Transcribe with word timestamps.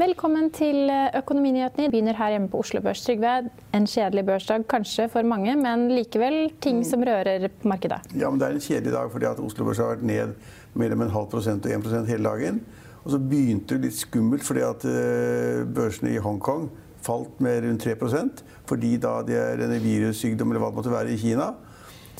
Velkommen 0.00 0.46
til 0.48 0.88
Økonominyhetene. 1.18 1.90
Vi 1.90 1.92
begynner 1.92 2.16
her 2.16 2.30
hjemme 2.32 2.48
på 2.48 2.62
Oslo 2.62 2.80
Børs. 2.80 3.02
Trygve, 3.04 3.50
en 3.76 3.88
kjedelig 3.90 4.22
børsdag 4.24 4.62
kanskje 4.70 5.04
for 5.12 5.26
mange, 5.28 5.52
men 5.60 5.90
likevel 5.92 6.54
ting 6.64 6.78
som 6.88 7.02
rører 7.04 7.50
på 7.52 7.68
markedet. 7.68 7.98
Ja, 8.16 8.30
men 8.30 8.40
Det 8.40 8.46
er 8.46 8.54
en 8.56 8.64
kjedelig 8.64 8.94
dag 8.94 9.10
fordi 9.12 9.26
at 9.28 9.42
Oslo 9.44 9.66
Børs 9.66 9.82
har 9.82 9.90
vært 9.90 10.06
ned 10.08 10.32
mellom 10.72 11.02
en 11.04 11.12
halv 11.12 11.28
prosent 11.28 11.66
og 11.68 11.74
1% 11.74 12.08
hele 12.08 12.24
dagen. 12.24 12.62
Og 13.04 13.10
så 13.12 13.18
begynte 13.20 13.76
det 13.76 13.90
litt 13.90 13.98
skummelt 13.98 14.46
fordi 14.46 14.64
at 14.64 14.86
eh, 14.88 15.66
børsene 15.68 16.14
i 16.14 16.22
Hongkong 16.24 16.70
falt 17.04 17.36
med 17.40 17.66
rundt 17.66 17.84
3 17.84 17.96
fordi 18.64 18.96
da 18.96 19.20
det 19.26 19.36
er 19.36 19.60
denne 19.60 19.82
virussykdommen 19.84 20.56
eller 20.56 20.64
hva 20.64 20.70
det 20.70 20.80
måtte 20.80 20.96
være 20.96 21.12
i 21.12 21.20
Kina. 21.20 21.52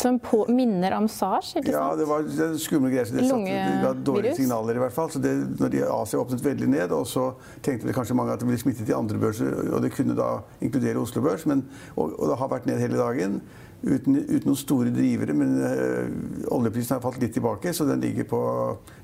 Som 0.00 0.18
på, 0.24 0.42
minner 0.48 0.94
om 0.96 1.08
SARS? 1.10 1.52
ikke 1.58 1.72
sant? 1.72 1.76
Ja, 1.76 1.96
det 1.98 2.06
var 2.08 2.24
den 2.24 2.58
skumle 2.60 2.90
greia. 2.92 3.04
Det, 3.04 3.24
det 3.26 3.80
ga 3.84 3.94
dårlige 4.06 4.36
signaler, 4.38 4.78
i 4.78 4.84
hvert 4.84 4.96
fall. 4.96 5.10
Så 5.12 5.20
det, 5.22 5.32
når 5.60 5.72
de 5.74 5.82
Asia 5.84 6.20
åpnet 6.22 6.44
veldig 6.44 6.68
ned, 6.72 6.94
og 6.96 7.08
så 7.08 7.30
tenkte 7.64 7.88
vel 7.88 7.96
kanskje 7.96 8.16
mange 8.18 8.36
at 8.36 8.42
det 8.42 8.48
ville 8.48 8.62
smittet 8.62 8.88
i 8.88 8.96
andre 8.96 9.20
børser, 9.20 9.58
og 9.74 9.82
det 9.84 9.92
kunne 9.94 10.16
da 10.18 10.30
inkludere 10.64 11.02
Oslo 11.02 11.24
Børs, 11.24 11.44
men, 11.50 11.66
og, 11.96 12.14
og 12.16 12.30
det 12.32 12.38
har 12.40 12.54
vært 12.54 12.70
ned 12.70 12.80
hele 12.80 13.00
dagen. 13.00 13.42
Uten, 13.80 14.16
uten 14.28 14.48
noen 14.50 14.60
store 14.60 14.90
drivere, 14.92 15.36
men 15.36 15.54
øh, 15.64 16.08
oljeprisen 16.52 16.98
har 16.98 17.04
falt 17.04 17.20
litt 17.22 17.32
tilbake, 17.36 17.72
så 17.72 17.86
den 17.88 18.02
ligger 18.04 18.28
på 18.28 18.40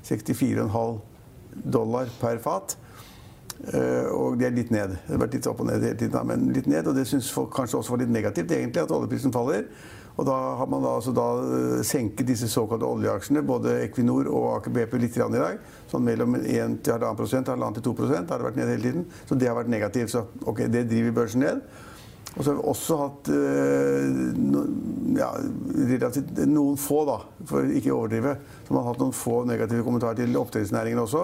64,5 0.05 0.99
dollar 1.65 2.11
per 2.21 2.41
fat. 2.43 2.77
Uh, 3.57 4.05
og 4.13 4.35
det 4.37 4.45
er 4.47 4.53
litt 4.53 4.69
ned. 4.69 4.93
Det 4.93 5.15
har 5.15 5.21
vært 5.23 5.37
litt 5.39 5.47
opp 5.49 5.63
og 5.63 5.69
ned 5.71 5.81
hele 5.81 5.97
tiden, 5.97 6.27
men 6.29 6.51
litt 6.53 6.67
ned. 6.69 6.85
Og 6.89 6.93
det 6.97 7.07
syns 7.09 7.31
folk 7.33 7.49
kanskje 7.55 7.79
også 7.79 7.95
var 7.95 8.03
litt 8.03 8.13
negativt, 8.13 8.53
egentlig, 8.53 8.83
at 8.83 8.93
oljeprisen 8.93 9.33
faller. 9.33 9.65
Og 10.17 10.25
da 10.25 10.35
har 10.57 10.69
man 10.69 10.81
da, 10.81 10.95
altså 10.97 11.13
da 11.13 11.25
eh, 11.45 11.81
senket 11.85 12.25
disse 12.27 12.49
såkalte 12.49 12.87
oljeaksjene, 12.89 13.43
både 13.45 13.75
Equinor 13.83 14.29
og 14.31 14.47
Aker 14.55 14.73
BP 14.73 14.95
litt 15.01 15.17
i 15.17 15.27
dag. 15.35 15.59
Sånn 15.91 16.05
mellom 16.07 16.39
1 16.39 16.79
til 16.85 16.95
1,5 16.97 17.19
prosent, 17.19 17.51
1,5 17.53 17.77
til 17.77 17.85
2 17.91 17.97
prosent 17.99 18.33
har 18.33 18.41
det 18.41 18.49
vært 18.49 18.57
ned 18.57 18.71
hele 18.73 18.87
tiden. 18.87 19.05
Så 19.29 19.37
det 19.37 19.51
har 19.51 19.59
vært 19.59 19.69
negativt. 19.73 20.13
Så 20.13 20.25
ok, 20.41 20.65
det 20.73 20.87
driver 20.89 21.19
børsen 21.21 21.45
ned. 21.45 21.61
Og 22.37 22.43
så 22.43 22.51
har 22.51 22.57
vi 22.57 22.65
også 22.69 22.97
hatt 23.01 23.29
eh, 23.33 24.09
ja, 25.17 25.29
relativt, 25.93 26.33
noen 26.49 26.77
få, 26.81 26.99
da, 27.07 27.19
for 27.49 27.77
ikke 27.79 27.93
å 27.93 28.01
overdrive, 28.03 28.35
man 28.69 28.83
har 28.83 28.91
hatt 28.91 29.01
noen 29.01 29.15
få 29.15 29.39
negative 29.49 29.85
kommentarer 29.85 30.19
til 30.19 30.37
oppdrettsnæringen 30.37 31.01
også. 31.01 31.23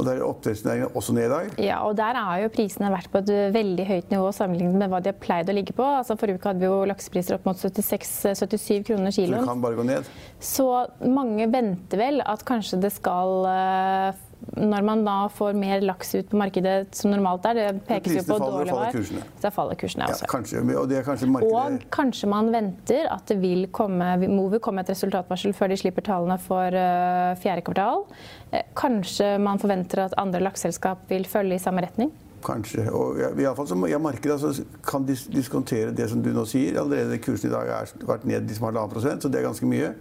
Og 0.00 0.06
der 0.08 0.20
er 0.20 0.26
oppdrettsnæringen 0.26 0.96
også 0.96 1.14
ned 1.16 1.28
i 1.28 1.32
dag. 1.32 1.50
Ja, 1.60 1.80
og 1.84 1.96
der 1.98 2.16
har 2.16 2.40
jo 2.44 2.52
prisene 2.54 2.92
vært 2.92 3.10
på 3.12 3.20
et 3.20 3.32
veldig 3.54 3.86
høyt 3.88 4.14
nivå 4.14 4.30
sammenlignet 4.36 4.80
med 4.80 4.92
hva 4.92 5.02
de 5.04 5.12
har 5.12 5.20
pleid 5.20 5.52
å 5.52 5.56
ligge 5.56 5.76
på. 5.76 5.84
Altså 5.84 6.16
Forrige 6.20 6.40
uke 6.40 6.50
hadde 6.52 6.64
vi 6.64 6.70
jo 6.70 6.80
laksepriser 6.88 7.36
opp 7.36 7.46
mot 7.48 7.60
76-77 7.60 8.86
kroner 8.88 9.12
kiloen. 9.14 9.36
Så 9.36 9.44
det 9.44 9.52
kan 9.52 9.64
bare 9.66 9.78
gå 9.78 9.86
ned. 9.90 10.10
Så 10.40 10.66
mange 11.04 11.50
venter 11.52 12.00
vel 12.00 12.24
at 12.24 12.44
kanskje 12.48 12.80
det 12.80 12.94
skal 12.96 13.46
eh, 13.50 14.26
Når 14.56 14.86
man 14.86 15.04
da 15.06 15.16
får 15.30 15.56
mer 15.58 15.84
laks 15.84 16.14
ut 16.16 16.30
på 16.30 16.38
markedet 16.40 16.94
som 16.96 17.12
normalt 17.12 17.44
er, 17.50 17.58
det 17.58 17.84
pekes 17.86 18.16
jo 18.18 18.24
på 18.26 18.38
dårlig 18.42 18.74
vær, 18.74 18.96
så 19.42 19.52
faller 19.54 19.78
kursene 19.78 20.08
Ja, 20.08 20.16
også. 20.16 20.28
kanskje, 20.30 20.62
og 20.74 20.88
det 20.90 20.98
er 21.00 21.06
kanskje 21.06 21.28
Og 21.46 21.84
kanskje 21.94 22.30
man 22.30 22.50
venter 22.54 23.10
at 23.12 23.26
det 23.30 23.38
vil 23.42 23.68
komme, 23.74 24.16
må 24.26 24.48
vil 24.50 24.62
komme 24.62 24.82
et 24.82 24.90
resultatvarsel 24.90 25.54
før 25.56 25.70
de 25.70 25.78
slipper 25.80 26.06
tallene 26.06 26.38
for 26.42 26.74
uh, 26.74 27.36
fjerde 27.40 27.62
kvartal. 27.66 28.04
Eh, 28.52 28.66
Kanskje 28.78 29.36
man 29.38 29.60
forventer 29.62 30.06
at 30.06 30.16
andre 30.18 30.40
lakseselskap 30.42 31.06
vil 31.10 31.26
følge 31.28 31.54
i 31.54 31.62
samme 31.62 31.84
retning? 31.86 32.10
Kanskje. 32.44 32.86
Og 32.90 33.18
ja, 33.20 33.28
i 33.36 33.44
alle 33.44 33.56
fall 33.56 33.68
så 33.68 33.76
ja, 33.90 33.98
markedet 34.00 34.38
altså, 34.38 34.64
kan 34.86 35.04
dis 35.06 35.26
diskontere 35.30 35.92
det 35.92 36.08
som 36.10 36.22
du 36.24 36.32
nå 36.32 36.46
sier. 36.48 36.78
Allerede 36.80 37.20
kursen 37.22 37.50
i 37.50 37.52
dag 37.52 37.68
har 37.68 37.92
vært 38.08 38.24
ned 38.24 38.48
liksom 38.48 38.70
halvannen 38.70 38.92
prosent, 38.92 39.22
så 39.22 39.28
det 39.28 39.42
er 39.42 39.48
ganske 39.50 39.68
mye. 39.68 39.92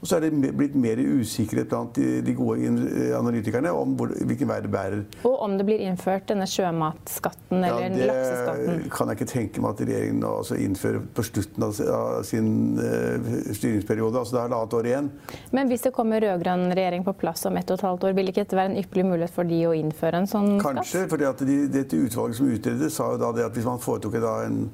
Og 0.00 0.08
så 0.08 0.18
er 0.18 0.26
det 0.26 0.52
blitt 0.56 0.74
mer 0.76 1.00
usikkerhet 1.00 1.70
blant 1.70 1.96
de, 1.96 2.20
de 2.24 2.34
gode 2.36 2.60
eh, 2.60 3.12
analytikerne 3.16 3.72
om 3.72 3.94
hvor, 3.98 4.12
hvilken 4.28 4.50
vei 4.50 4.58
det 4.64 4.70
bærer. 4.72 5.04
Og 5.24 5.38
om 5.46 5.56
det 5.58 5.66
blir 5.68 5.84
innført 5.86 6.26
denne 6.30 6.48
sjømatskatten 6.50 7.64
Ja, 7.64 7.78
eller 7.86 8.10
lakseskatten. 8.10 8.82
det 8.84 8.92
kan 8.92 9.12
jeg 9.12 9.20
ikke 9.20 9.30
tenke 9.30 9.64
meg 9.64 9.74
at 9.74 9.84
regjeringen 9.86 10.26
altså 10.28 10.58
innfører 10.60 11.04
på 11.16 11.24
slutten 11.26 11.66
av, 11.66 11.80
sin 12.26 12.50
eh, 12.82 13.30
styringsperiode. 13.56 14.20
Altså 14.20 14.36
det 14.36 14.40
er 14.42 14.48
halvannet 14.48 14.78
år 14.80 14.90
igjen. 14.90 15.10
Men 15.56 15.70
hvis 15.72 15.86
det 15.86 15.94
kommer 15.96 16.24
rød-grønn 16.24 16.66
regjering 16.74 17.06
på 17.06 17.16
plass 17.24 17.46
om 17.48 17.56
ett 17.60 17.70
og 17.70 17.78
et 17.78 17.86
halvt 17.88 18.08
år, 18.08 18.16
vil 18.18 18.32
ikke 18.32 18.44
dette 18.44 18.58
være 18.58 18.72
en 18.74 18.80
ypperlig 18.82 19.06
mulighet 19.12 19.34
for 19.34 19.48
de 19.48 19.60
å 19.68 19.76
innføre 19.76 20.22
en 20.22 20.30
sånn 20.30 20.50
skatt? 20.58 20.82
Kanskje, 20.82 21.46
de, 21.48 21.60
dette 21.72 22.00
utvalget 22.00 22.40
som 22.40 22.50
utredet, 22.50 22.92
sa 22.92 23.12
jo 23.14 23.22
da 23.22 23.32
det 23.36 23.48
at 23.48 23.56
hvis 23.56 23.68
man 23.68 23.80
foretok 23.82 24.18
en, 24.20 24.66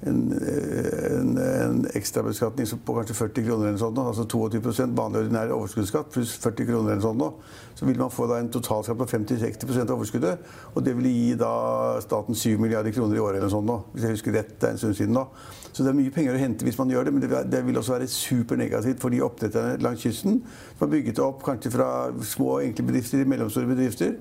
en, 0.00 0.32
eh, 0.32 1.20
en, 1.20 1.38
en 1.38 1.86
ekstrabeskatning 1.94 2.66
på 2.84 2.94
kanskje 2.98 3.14
40 3.14 3.46
kroner 3.46 3.68
eller 3.68 3.80
sånt, 3.80 3.98
altså 3.98 4.26
22 4.28 4.92
vanlig 4.96 5.22
ordinær 5.22 5.54
overskuddsskatt 5.56 6.10
pluss 6.12 6.34
40 6.42 6.68
kroner 6.68 6.92
eller 6.92 7.02
sånt, 7.02 7.46
så 7.74 7.88
vil 7.88 7.98
man 8.00 8.12
få 8.12 8.26
da 8.28 8.38
en 8.40 8.50
totalskatt 8.52 8.98
på 9.00 9.08
50-60 9.08 9.80
av 9.82 9.94
overskuddet. 9.96 10.52
Og 10.74 10.84
det 10.84 10.96
vil 10.98 11.10
gi 11.10 11.34
da 11.40 12.00
staten 12.04 12.36
7 12.36 12.58
milliarder 12.60 12.92
kroner 12.92 13.16
i 13.16 13.24
året 13.24 13.40
eller 13.40 13.52
sånt 13.52 13.92
hvis 13.94 14.04
jeg 14.04 14.18
husker 14.18 14.36
rett. 14.36 14.54
Det 14.60 14.68
er 14.68 14.76
en 14.76 14.82
stund 14.84 14.98
siden 15.00 15.16
nå. 15.16 15.26
Så 15.72 15.84
det 15.84 15.92
er 15.92 15.98
mye 15.98 16.12
penger 16.12 16.36
å 16.36 16.40
hente 16.40 16.64
hvis 16.64 16.78
man 16.80 16.92
gjør 16.92 17.08
det, 17.08 17.12
men 17.12 17.50
det 17.52 17.64
vil 17.66 17.76
også 17.76 17.96
være 17.96 18.08
supernegativt 18.08 19.00
for 19.00 19.12
de 19.12 19.20
oppdretterne 19.24 19.76
langs 19.84 20.04
kysten 20.04 20.38
som 20.40 20.86
har 20.86 20.92
bygget 20.92 21.18
det 21.18 21.24
opp 21.24 21.44
kanskje 21.44 21.72
fra 21.74 21.88
små, 22.24 22.60
enkle 22.64 22.86
bedrifter 22.88 23.20
til 23.20 23.28
mellomstore 23.28 23.68
bedrifter 23.68 24.16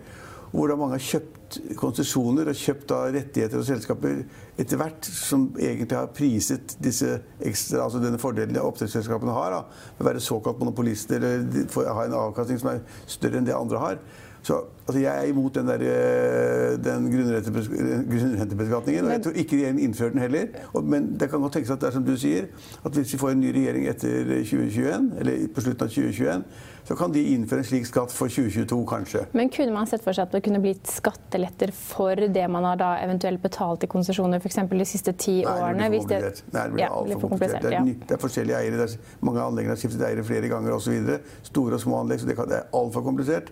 hvor 0.56 0.72
da 0.72 0.78
mange 0.80 0.96
har 0.96 1.04
kjøpt 1.04 1.58
konsesjoner 1.80 2.50
og 2.50 2.58
kjøpt 2.58 2.94
rettigheter 3.16 3.60
og 3.60 3.68
selskaper 3.68 4.22
etter 4.62 4.80
hvert, 4.80 5.08
som 5.08 5.50
egentlig 5.60 5.98
har 5.98 6.12
priset 6.16 6.78
disse 6.84 7.10
ekstra, 7.44 7.84
altså 7.86 8.02
denne 8.04 8.20
fordelen 8.22 8.58
oppdrettsselskapene 8.62 9.36
har, 9.36 9.58
da, 9.58 9.90
å 10.00 10.08
være 10.08 10.24
såkalt 10.24 10.62
monopolister 10.62 11.20
eller 11.20 11.92
ha 11.98 12.06
en 12.06 12.18
avkastning 12.22 12.62
som 12.62 12.72
er 12.72 12.86
større 13.04 13.42
enn 13.42 13.50
det 13.50 13.58
andre 13.58 13.84
har. 13.84 14.00
Så 14.46 14.60
altså, 14.86 15.00
Jeg 15.02 15.10
er 15.18 15.30
imot 15.32 15.56
den, 15.58 15.66
der, 15.72 15.82
eh, 15.82 16.76
den 16.86 17.08
grunnrentebeskatningen. 17.10 19.06
og 19.06 19.12
Jeg 19.12 19.22
tror 19.24 19.32
ikke 19.42 19.56
regjeringen 19.58 19.84
innfører 19.88 20.10
den 20.14 20.22
heller. 20.22 20.46
Men 20.84 21.08
det 21.20 21.30
kan 21.32 21.42
godt 21.42 21.54
tenkes 21.58 21.72
at 21.74 21.82
det 21.82 21.88
er 21.90 21.96
som 21.96 22.06
du 22.06 22.14
sier, 22.18 22.46
at 22.86 22.92
hvis 22.94 23.14
vi 23.14 23.18
får 23.18 23.30
en 23.34 23.40
ny 23.42 23.50
regjering 23.56 23.88
etter 23.90 24.30
2021, 24.46 25.12
eller 25.20 25.48
på 25.56 25.62
slutten 25.66 25.88
av 25.88 25.90
2021, 25.90 26.44
så 26.86 26.96
kan 26.96 27.12
de 27.16 27.24
innføre 27.34 27.64
en 27.64 27.66
slik 27.66 27.88
skatt 27.90 28.12
for 28.14 28.30
2022, 28.30 28.78
kanskje. 28.86 29.24
Men 29.34 29.50
kunne 29.50 29.74
man 29.74 29.88
sett 29.90 30.04
for 30.06 30.14
seg 30.14 30.28
at 30.28 30.36
det 30.38 30.44
kunne 30.46 30.62
blitt 30.62 30.86
skatteletter 30.86 31.74
for 31.74 32.14
det 32.16 32.44
man 32.54 32.64
har 32.70 32.78
da 32.78 32.92
eventuelt 33.02 33.42
betalt 33.42 33.84
i 33.84 33.90
konsesjoner 33.90 34.38
f.eks. 34.44 34.60
de 34.70 34.86
siste 34.86 35.16
ti 35.18 35.40
Nei, 35.42 35.56
årene? 35.56 35.90
det 35.90 35.90
blir 35.90 36.04
for 36.04 36.14
komplisert. 36.14 36.44
Nei, 36.54 36.68
det 36.68 36.74
blir 36.76 36.84
Ja, 36.86 36.92
altfor 36.94 37.20
for 37.20 37.30
komplisert. 37.34 37.62
komplisert, 37.62 37.62
Det 37.64 37.74
er, 37.74 37.98
ja. 37.98 38.06
det 38.06 38.12
er 38.20 38.22
forskjellige 38.28 38.60
eiere. 38.62 38.86
Er, 38.86 39.18
mange 39.26 39.42
anlegg 39.42 39.72
har 39.74 39.82
skiftet 39.82 40.06
eiere 40.06 40.24
flere 40.24 40.48
ganger 40.54 40.78
osv. 40.78 41.18
Store 41.50 41.74
og 41.74 41.82
små 41.82 42.04
anlegg. 42.04 42.22
Så 42.22 42.30
det, 42.30 42.36
kan, 42.38 42.46
det 42.54 42.62
er 42.62 42.70
altfor 42.78 43.02
komplisert. 43.02 43.50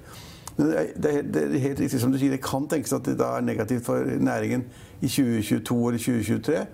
Det 0.58 0.90
det, 1.34 1.44
er 1.44 1.60
helt 1.60 1.80
riktig 1.80 2.00
som 2.02 2.12
du 2.14 2.20
sier, 2.22 2.34
det 2.36 2.44
kan 2.46 2.68
tenkes 2.70 2.94
at 2.94 3.08
det 3.08 3.18
da 3.20 3.38
er 3.38 3.46
negativt 3.46 3.86
for 3.86 4.06
næringen 4.20 4.68
i 5.02 5.08
2022 5.08 5.80
eller 5.90 6.00
2023. 6.00 6.66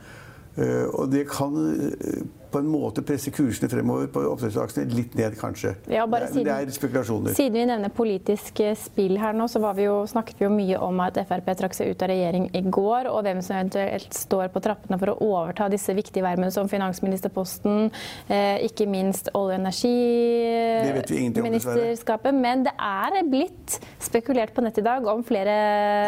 Eh, 0.60 0.86
og 0.94 1.12
det 1.12 1.26
kan 1.32 1.56
eh, 1.56 2.24
på 2.52 2.60
en 2.60 2.68
måte 2.72 3.02
presse 3.06 3.32
kursene 3.32 3.70
fremover 3.70 4.08
på 4.14 4.20
oppdrettsaksjene 4.32 4.94
litt 4.96 5.16
ned, 5.16 5.34
kanskje. 5.40 5.76
Ja, 5.92 6.06
bare 6.08 6.28
siden- 6.28 6.46
det 6.46 6.52
er 6.70 6.72
spekulasjoner. 6.72 7.34
Siden 7.36 7.54
vi 7.54 7.66
nevner 7.66 7.90
politisk 7.90 8.60
eh, 8.66 8.76
spill 8.76 9.18
her 9.18 9.34
nå, 9.34 9.48
så 9.50 9.60
var 9.62 9.74
vi 9.76 9.84
jo, 9.84 10.06
snakket 10.08 10.36
vi 10.40 10.46
jo 10.46 10.50
mye 10.54 10.78
om 10.82 11.00
at 11.06 11.14
Frp 11.30 11.46
trakk 11.58 11.74
seg 11.78 11.88
ut 11.92 12.02
av 12.02 12.08
regjering 12.10 12.50
i 12.56 12.62
går, 12.62 13.06
og 13.12 13.24
hvem 13.24 13.42
som 13.44 13.56
eventuelt 13.58 14.14
står 14.14 14.48
på 14.54 14.60
trappene 14.62 15.00
for 15.00 15.08
å 15.14 15.18
overta 15.22 15.70
disse 15.70 15.94
viktige 15.94 16.24
vervene 16.24 16.52
som 16.52 16.68
finansministerposten, 16.68 17.92
eh, 18.30 18.58
ikke 18.68 18.88
minst 18.88 19.30
olje- 19.34 19.50
og 19.50 19.56
energiministerskapet. 19.60 22.34
Men 22.36 22.64
det 22.68 22.74
er 22.80 23.20
blitt 23.30 23.78
spekulert 24.02 24.54
på 24.56 24.62
nett 24.66 24.78
i 24.78 24.82
dag 24.86 25.06
om 25.08 25.24
flere 25.24 25.56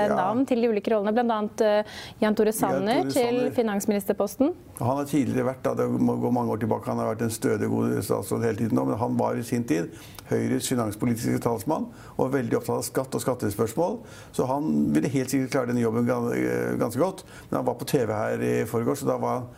Ja. 0.07 0.15
navn 0.15 0.45
til 0.47 0.61
de 0.61 0.67
ulike 0.69 0.91
rollene, 0.91 1.13
bl.a. 1.13 1.41
Uh, 1.61 1.83
Jan 2.21 2.35
Tore 2.35 2.51
Sanner 2.53 3.01
Tore 3.03 3.11
til 3.11 3.51
finansministerposten. 3.55 4.53
Han 4.79 4.97
har 4.97 5.05
tidligere 5.05 5.45
vært, 5.45 5.63
da, 5.63 5.73
det 5.75 5.89
må 5.89 6.15
gå 6.19 6.30
mange 6.35 6.53
år 6.53 6.61
tilbake, 6.63 6.89
han 6.89 6.99
har 7.01 7.11
vært 7.11 7.23
en 7.25 7.33
stødig 7.33 7.69
god 7.71 7.95
statsråd 8.05 8.45
hele 8.47 8.59
tiden 8.59 8.77
nå, 8.77 8.85
men 8.89 8.99
han 8.99 9.15
var 9.19 9.37
i 9.39 9.45
sin 9.45 9.63
tid 9.67 9.91
Høyres 10.31 10.69
finanspolitiske 10.71 11.41
talsmann 11.43 11.89
og 12.15 12.33
veldig 12.33 12.59
opptatt 12.59 12.77
av 12.77 12.85
skatt 12.87 13.15
og 13.17 13.23
skattespørsmål. 13.23 13.97
Så 14.35 14.47
han 14.47 14.69
ville 14.95 15.11
helt 15.11 15.33
sikkert 15.33 15.51
klare 15.55 15.71
denne 15.71 15.83
jobben 15.83 16.07
eh, 16.07 16.77
ganske 16.79 17.01
godt. 17.01 17.25
Men 17.49 17.59
han 17.59 17.67
var 17.67 17.79
på 17.81 17.87
TV 17.91 18.13
her 18.15 18.45
i 18.47 18.53
forgårs, 18.69 19.03
så 19.03 19.09
da 19.11 19.17
var 19.19 19.41
han 19.41 19.49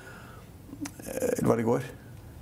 eh, 1.04 1.36
Eller 1.38 1.52
var 1.52 1.62
det 1.62 1.66
i 1.66 1.68
går? 1.68 1.92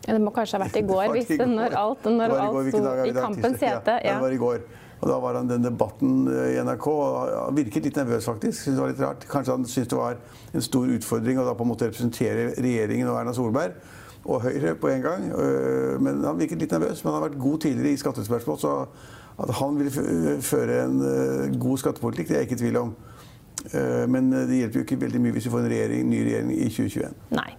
Ja, 0.05 0.13
det 0.15 0.21
må 0.23 0.31
kanskje 0.33 0.57
ha 0.57 0.63
vært 0.63 0.79
i 0.79 0.85
går, 0.93 1.09
hvis 1.17 1.33
det, 1.33 1.49
når 1.49 1.75
alt, 1.81 2.07
når 2.07 2.37
alt 2.37 2.71
sto 2.71 2.85
i 3.03 3.17
kampens 3.17 3.59
hete. 3.59 3.97
Ja, 3.99 4.15
det 4.15 4.23
var 4.23 4.37
i 4.37 4.39
går. 4.41 4.63
Og 5.01 5.09
da 5.09 5.15
var 5.17 5.37
han 5.39 5.49
den 5.49 5.63
debatten 5.65 6.27
eh, 6.29 6.55
i 6.55 6.59
NRK. 6.63 6.87
og 6.87 7.31
Han 7.35 7.57
virket 7.57 7.89
litt 7.89 7.97
nervøs, 7.99 8.27
faktisk. 8.29 8.63
Synes 8.63 8.77
det 8.77 8.83
var 8.83 8.93
litt 8.93 9.01
rart. 9.03 9.25
Kanskje 9.29 9.57
han 9.57 9.65
syntes 9.65 9.91
det 9.91 9.99
var 9.99 10.21
en 10.53 10.65
stor 10.65 10.93
utfordring 10.95 11.41
å 11.41 11.47
da 11.47 11.55
på 11.57 11.65
en 11.65 11.73
måte 11.73 11.89
representere 11.89 12.51
regjeringen 12.53 13.09
og 13.09 13.19
Erna 13.19 13.33
Solberg 13.35 13.99
og 14.25 14.41
Høyre 14.41 14.75
på 14.75 14.88
en 14.88 15.01
gang. 15.01 15.31
Øh, 15.39 16.01
Men 16.01 16.23
han 16.23 16.39
virket 16.39 16.59
litt 16.59 16.71
nervøs. 16.71 17.03
Men 17.03 17.13
han 17.13 17.21
har 17.21 17.29
vært 17.29 17.39
god 17.41 17.57
tidligere 17.59 17.94
i 17.94 17.97
skattespørsmål, 17.97 18.59
så 18.59 18.85
at 19.41 19.53
han 19.57 19.79
vil 19.79 19.91
føre 20.41 20.83
en 20.85 21.01
øh, 21.01 21.59
god 21.59 21.77
skattepolitikk, 21.77 22.27
det 22.27 22.35
er 22.35 22.39
jeg 22.44 22.51
ikke 22.51 22.59
i 22.59 22.63
tvil 22.65 22.77
om. 22.77 22.95
Øh, 23.73 24.09
Men 24.09 24.31
det 24.31 24.56
hjelper 24.56 24.79
jo 24.79 24.85
ikke 24.85 25.01
veldig 25.01 25.21
mye 25.21 25.31
hvis 25.31 25.45
vi 25.45 25.51
får 25.51 25.59
en 25.59 25.71
regjering, 25.73 26.09
ny 26.09 26.21
regjering 26.23 26.51
i 26.53 26.69
2021. 26.69 27.09
Nei. 27.31 27.50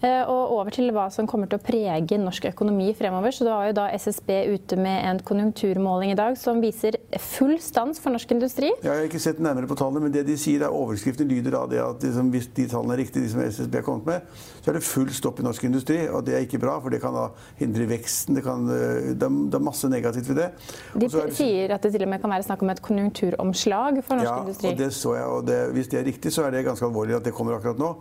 Eh, 0.00 0.22
Og 0.30 0.52
over 0.60 0.70
til 0.70 0.92
hva 0.94 1.08
som 1.10 1.26
kommer 1.26 1.48
til 1.50 1.58
å 1.58 1.62
prege 1.64 2.18
norsk 2.22 2.44
økonomi 2.52 2.92
fremover. 2.94 3.32
Så 3.34 3.42
da 3.44 3.56
var 3.56 3.66
jo 3.66 3.72
da 3.74 3.86
SSB 3.98 4.30
ute 4.54 4.76
med 4.78 5.04
en 5.08 5.18
konjunkturmåling 5.26 6.12
i 6.12 6.18
dag 6.18 6.36
som 6.38 6.60
viser 6.62 6.94
full 7.18 7.56
stans 7.58 7.98
for 7.98 8.14
norsk 8.14 8.30
industri. 8.36 8.70
Jeg 8.84 8.92
har 8.92 9.08
ikke 9.08 9.18
sett 9.22 9.40
nærmere 9.42 9.66
på 9.66 9.74
tallene, 9.78 10.04
men 10.04 10.12
det 10.14 10.22
de 10.28 10.36
sier 10.38 10.62
er 10.62 10.70
overskriften 10.70 11.26
lyder 11.28 11.56
av 11.58 11.66
det 11.72 11.80
at 11.82 12.06
liksom, 12.06 12.30
hvis 12.30 12.46
de 12.54 12.68
tallene 12.70 12.94
er 12.94 13.02
riktige, 13.02 13.24
de 13.26 13.32
som 13.32 13.42
SSB 13.42 13.74
har 13.80 13.82
kommet 13.88 14.06
med, 14.06 14.38
så 14.62 14.70
er 14.70 14.78
det 14.78 14.84
full 14.86 15.10
stopp 15.10 15.40
i 15.42 15.46
norsk 15.48 15.64
industri. 15.66 15.98
Og 16.08 16.22
det 16.26 16.34
er 16.38 16.46
ikke 16.46 16.62
bra, 16.62 16.78
for 16.80 16.94
det 16.94 17.02
kan 17.02 17.14
da 17.18 17.26
hindre 17.58 17.88
veksten. 17.90 18.38
Det, 18.38 18.44
kan, 18.46 18.68
øh, 18.70 19.10
det, 19.18 19.26
er, 19.26 19.34
det 19.50 19.58
er 19.58 19.66
masse 19.66 19.90
negativt 19.90 20.28
ved 20.30 20.42
det. 20.44 20.48
De 20.94 21.08
det- 21.08 21.34
sier 21.34 21.74
at 21.74 21.82
det 21.82 21.92
til 21.96 22.06
og 22.06 22.08
med 22.14 22.20
kan 22.22 22.30
være 22.30 22.46
snakk 22.46 22.62
om 22.62 22.70
et 22.70 22.82
konjunkturomslag 22.82 24.02
for 24.04 24.14
norsk 24.22 24.30
ja, 24.30 24.38
industri. 24.46 24.68
og 24.70 24.78
det 24.78 24.92
så 24.94 25.14
jeg, 25.18 25.24
og 25.26 25.46
det, 25.46 25.60
hvis 25.74 25.88
det 25.90 26.00
er 26.00 26.04
riktig, 26.06 26.32
så 26.32 26.46
er 26.46 26.50
det 26.54 26.64
ganske 26.66 26.86
alvorlig 26.86 27.16
at 27.18 27.24
det 27.24 27.34
kommer 27.34 27.58
akkurat 27.58 27.78
nå. 27.82 27.96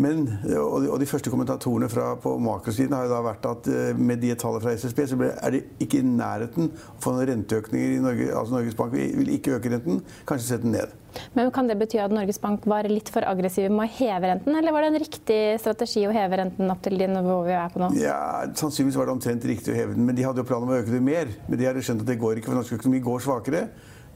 Men, 0.00 0.24
og 0.56 0.78
de, 0.80 0.88
og 0.88 1.00
de 1.02 1.06
første 1.08 1.28
kommentatorene 1.28 1.88
fra, 1.92 2.14
på 2.20 2.32
makrosiden 2.40 2.94
har 2.96 3.04
jo 3.04 3.12
da 3.12 3.20
vært 3.26 3.48
at 3.50 3.68
eh, 3.68 3.98
med 3.98 4.22
de 4.24 4.32
tallene 4.40 4.64
fra 4.64 4.72
SSB, 4.72 5.02
så 5.10 5.18
er 5.28 5.52
det 5.52 5.62
ikke 5.84 6.00
i 6.00 6.06
nærheten 6.06 6.70
å 6.72 6.96
få 7.02 7.12
noen 7.12 7.28
renteøkninger 7.28 7.98
i 7.98 8.00
Norge. 8.00 8.30
Altså 8.32 8.56
Norges 8.56 8.78
Bank 8.78 8.96
vil 8.96 9.12
vil 9.18 9.34
ikke 9.36 9.58
øke 9.58 9.72
renten, 9.72 10.00
kanskje 10.28 10.48
sette 10.48 10.64
den 10.64 10.76
ned. 10.78 10.96
Men 11.36 11.50
kan 11.52 11.68
det 11.68 11.76
bety 11.80 12.00
at 12.00 12.12
Norges 12.14 12.40
Bank 12.40 12.64
var 12.70 12.88
litt 12.88 13.10
for 13.12 13.26
aggressive 13.28 13.68
med 13.68 13.84
å 13.84 13.94
heve 13.98 14.30
renten, 14.32 14.56
eller 14.56 14.72
var 14.72 14.86
det 14.86 14.92
en 14.94 15.02
riktig 15.02 15.40
strategi 15.60 16.06
å 16.08 16.14
heve 16.14 16.40
renten 16.40 16.72
opp 16.72 16.80
til 16.86 16.96
det 16.96 17.10
nivået 17.12 17.50
vi 17.50 17.56
er 17.58 17.74
på 17.74 17.82
nå? 17.82 17.90
Ja, 18.00 18.18
Sannsynligvis 18.56 18.96
var 18.96 19.10
det 19.10 19.16
omtrent 19.18 19.48
riktig 19.48 19.74
å 19.74 19.76
heve 19.76 19.96
den, 19.98 20.06
men 20.08 20.16
de 20.16 20.24
hadde 20.24 20.40
jo 20.40 20.48
planen 20.48 20.70
om 20.70 20.72
å 20.72 20.80
øke 20.80 20.94
det 20.94 21.02
mer. 21.04 21.32
Men 21.48 21.60
de 21.60 21.68
hadde 21.68 21.84
skjønt 21.84 22.06
at 22.06 22.08
det 22.08 22.20
går 22.22 22.40
ikke, 22.40 22.48
for 22.48 22.62
norsk 22.62 22.78
økonomi 22.78 23.02
går 23.04 23.26
svakere. 23.28 23.66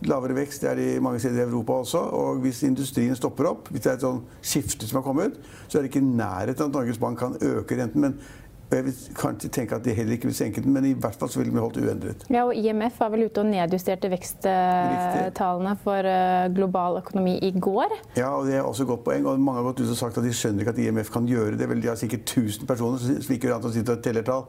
Lavere 0.04 0.34
vekst 0.36 0.64
er 0.68 0.76
det 0.76 0.86
i 0.96 1.00
mange 1.00 1.20
steder 1.22 1.40
i 1.40 1.48
Europa 1.48 1.78
også. 1.80 1.98
Og 1.98 2.42
hvis 2.44 2.62
industrien 2.68 3.16
stopper 3.16 3.48
opp, 3.48 3.70
hvis 3.72 3.86
det 3.86 3.92
er 3.94 3.96
et 3.96 4.04
sånn 4.04 4.20
skifte 4.44 4.88
som 4.88 5.00
har 5.00 5.06
kommet, 5.06 5.38
så 5.66 5.78
er 5.78 5.86
det 5.86 5.92
ikke 5.92 6.02
i 6.04 6.10
nærheten 6.18 6.68
at 6.68 6.74
Norges 6.76 7.00
Bank 7.00 7.18
kan 7.22 7.38
øke 7.40 7.78
renten. 7.80 8.04
men 8.04 8.18
og 8.66 8.74
jeg 8.74 8.84
vil 8.88 8.94
kanskje 9.14 9.48
tenke 9.54 9.76
at 9.78 9.84
de 9.86 9.92
heller 9.94 10.16
ikke 10.16 10.26
vil 10.26 10.34
senke 10.34 10.62
den, 10.64 10.72
men 10.74 10.84
i 10.88 10.92
hvert 10.98 11.14
fall 11.20 11.28
så 11.30 11.38
vil 11.38 11.46
den 11.50 11.54
bli 11.54 11.62
holdt 11.62 11.76
uendret. 11.78 12.24
Ja, 12.34 12.42
og 12.48 12.54
IMF 12.58 12.96
var 12.98 13.12
vel 13.12 13.26
ute 13.28 13.42
og 13.44 13.46
nedjusterte 13.46 14.10
veksttallene 14.10 15.74
for 15.84 16.08
eh, 16.10 16.48
global 16.56 16.98
økonomi 17.00 17.36
i 17.46 17.52
går. 17.62 17.94
Ja, 18.18 18.32
og 18.36 18.46
det 18.48 18.56
er 18.58 18.66
også 18.66 18.82
et 18.86 18.90
godt 18.90 19.04
poeng. 19.06 19.26
og 19.30 19.38
Mange 19.40 19.60
har 19.62 19.68
gått 19.70 19.84
ut 19.84 19.92
og 19.94 19.98
sagt 20.00 20.18
at 20.18 20.26
de 20.26 20.32
skjønner 20.34 20.64
ikke 20.64 20.74
at 20.74 20.82
IMF 20.82 21.12
kan 21.14 21.28
gjøre 21.30 21.56
det. 21.60 21.68
Vel, 21.70 21.82
de 21.84 21.90
har 21.92 21.98
sikkert 22.00 22.26
1000 22.26 22.66
personer 22.68 22.98
som 23.22 23.34
ikke 23.36 23.48
gjør 23.48 23.56
annet 23.56 23.68
enn 23.68 23.74
å 23.74 23.76
sitte 23.78 23.96
og 23.96 24.04
teller 24.06 24.26
tall 24.26 24.46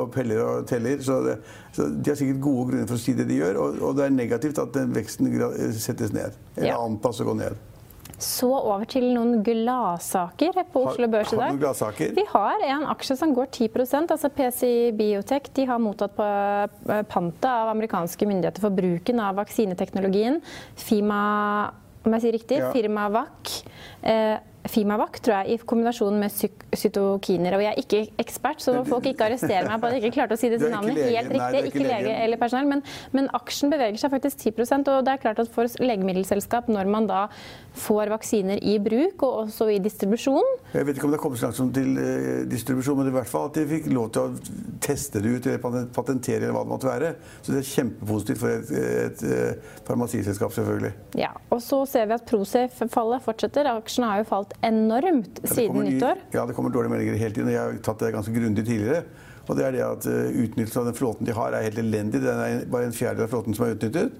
og 0.00 0.12
peller 0.14 0.42
og 0.46 0.66
teller. 0.70 1.02
Så, 1.04 1.20
det, 1.26 1.38
så 1.76 1.88
de 1.92 2.12
har 2.14 2.20
sikkert 2.20 2.42
gode 2.44 2.70
grunner 2.72 2.88
for 2.90 2.96
å 2.98 3.02
si 3.04 3.16
det 3.18 3.28
de 3.30 3.40
gjør. 3.42 3.60
Og, 3.64 3.80
og 3.90 3.98
det 4.00 4.06
er 4.08 4.14
negativt 4.16 4.60
at 4.62 4.72
den 4.76 4.94
veksten 4.96 5.28
settes 5.76 6.14
ned. 6.16 6.38
Eller 6.56 6.72
Ja. 6.72 6.80
antas 6.80 7.20
å 7.20 7.28
gå 7.28 7.36
ned. 7.38 7.58
Så 8.20 8.48
over 8.52 8.84
til 8.90 9.06
noen 9.14 9.40
gladsaker 9.46 10.58
på 10.72 10.82
Oslo 10.90 11.08
Børs 11.08 11.32
i 11.32 11.36
har 11.38 11.46
dag. 11.48 11.56
du 11.58 11.64
gladsaker? 11.64 12.12
Vi 12.16 12.24
har 12.32 12.64
en 12.68 12.84
aksje 12.92 13.16
som 13.16 13.32
går 13.36 13.48
10% 13.48 14.12
altså 14.16 14.30
PCI 14.36 14.92
Biotech. 14.98 15.48
De 15.56 15.64
har 15.70 15.80
mottatt 15.80 16.14
på 16.18 16.26
eh, 16.26 17.02
pantet 17.08 17.48
av 17.50 17.72
amerikanske 17.72 18.28
myndigheter 18.28 18.60
for 18.64 18.76
bruken 18.76 19.20
av 19.24 19.40
vaksineteknologien 19.40 20.40
Fima 20.76 21.22
om 22.00 22.14
jeg 22.16 22.22
sier 22.24 22.32
riktig, 22.32 22.56
Ja. 22.62 22.70
Firmavac. 22.72 23.50
Eh, 24.02 24.38
Fimavac, 24.68 25.20
tror 25.24 25.38
jeg, 25.40 25.54
i 25.54 25.64
kombinasjon 25.64 26.18
med 26.20 26.32
cytokiner. 26.76 27.54
Og 27.56 27.62
jeg 27.64 27.72
er 27.72 27.78
ikke 27.80 28.00
ekspert, 28.20 28.60
så 28.60 28.74
folk 28.84 29.06
ikke 29.08 29.24
arresterer 29.30 29.68
meg 29.68 29.80
på 29.80 29.88
at 29.88 29.94
jeg 29.96 30.02
ikke 30.04 30.14
klarte 30.18 30.36
å 30.36 30.40
si 30.40 30.50
det 30.52 30.58
disse 30.60 30.68
navnene 30.72 31.00
helt 31.00 31.32
riktig. 31.32 31.40
du 31.40 31.56
er 31.56 31.68
ikke 31.68 31.80
ikke 31.80 31.88
lege. 31.88 32.16
eller 32.24 32.40
personell, 32.40 32.68
men, 32.68 32.82
men 33.16 33.28
aksjen 33.36 33.72
beveger 33.72 33.96
seg 34.02 34.12
faktisk 34.12 34.44
10% 34.52 34.92
og 34.92 35.04
det 35.08 35.14
er 35.14 35.22
klart 35.24 35.40
at 35.40 35.48
for 35.54 35.64
legemiddelselskap, 35.80 36.68
når 36.68 36.92
man 36.92 37.08
da 37.08 37.22
får 37.74 38.10
vaksiner 38.12 38.58
i 38.66 38.76
bruk 38.82 39.22
og 39.26 39.44
også 39.44 39.68
i 39.70 39.78
distribusjon, 39.82 40.46
Jeg 40.72 40.86
vet 40.86 40.96
ikke 40.96 41.06
om 41.06 41.12
det 41.12 41.18
har 41.18 41.22
kommet 41.22 41.40
så 41.40 41.48
langt 41.48 41.58
som 41.58 41.70
til 41.74 41.96
eh, 41.98 42.42
distribusjon, 42.50 42.98
men 42.98 43.10
i 43.10 43.14
hvert 43.14 43.30
fall 43.30 43.48
at 43.48 43.58
de 43.58 43.66
fikk 43.70 43.88
lov 43.94 44.10
til 44.14 44.26
å 44.26 44.58
teste 44.82 45.22
det 45.22 45.34
ut 45.36 45.46
eller 45.46 45.86
patentere 45.94 46.42
eller 46.42 46.56
hva 46.56 46.64
det 46.66 46.72
måtte 46.72 46.90
være. 46.90 47.14
Så 47.42 47.54
det 47.54 47.62
er 47.62 47.70
kjempepositivt 47.70 48.42
for 48.42 48.56
et, 48.56 48.74
et, 48.80 49.24
et 49.24 49.86
farmasiselskap, 49.88 50.54
selvfølgelig. 50.56 50.92
Ja, 51.20 51.32
og 51.50 51.62
så 51.64 51.82
ser 51.90 52.10
vi 52.10 52.16
at 52.18 52.28
Procef-fallet 52.30 53.24
fortsetter. 53.24 53.70
Aksjene 53.70 54.12
har 54.12 54.22
jo 54.22 54.30
falt 54.30 54.54
enormt 54.66 55.42
Ja, 55.44 55.54
siden 55.54 55.86
nyttår. 55.86 56.22
Ja, 56.34 56.46
det 56.46 56.56
kommer 56.58 56.74
dårlige 56.74 56.94
meldinger 56.94 57.18
hele 57.20 57.34
tiden. 57.34 57.50
og 57.50 57.56
Jeg 57.56 57.62
har 57.62 57.82
tatt 57.86 58.04
det 58.04 58.14
ganske 58.16 58.34
grundig 58.34 58.66
tidligere. 58.66 59.04
Og 59.50 59.56
det 59.58 59.64
er 59.66 59.74
det 59.74 59.82
at 59.82 60.06
uh, 60.06 60.42
Utnyttelsen 60.44 60.82
av 60.82 60.90
den 60.90 60.98
flåten 60.98 61.26
de 61.26 61.34
har, 61.34 61.54
er 61.56 61.66
helt 61.66 61.80
elendig. 61.82 62.22
Den 62.22 62.44
er 62.44 62.62
bare 62.70 62.86
en 62.90 62.94
fjerdedel 62.94 63.26
av 63.26 63.32
flåten 63.32 63.56
som 63.56 63.66
er 63.66 63.74
utnyttet. 63.74 64.14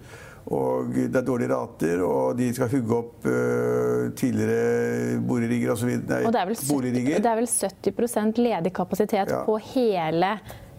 Og 0.51 0.97
det 0.97 1.15
er 1.15 1.23
dårlige 1.23 1.53
rater, 1.53 2.01
og 2.03 2.33
de 2.39 2.49
skal 2.55 2.73
hugge 2.73 2.97
opp 2.97 3.27
uh, 3.31 4.09
tidligere 4.19 5.21
boligrigger 5.23 5.71
osv. 5.77 5.93
Og, 5.93 6.25
Og 6.27 6.33
det 6.35 6.41
er 6.41 6.49
vel 6.49 6.59
70, 6.59 7.21
det 7.23 7.31
er 7.31 7.39
vel 7.39 7.47
70% 7.47 8.43
ledig 8.43 8.73
kapasitet 8.75 9.31
Ja. 9.31 9.45
på 9.47 9.55
hele 9.77 10.33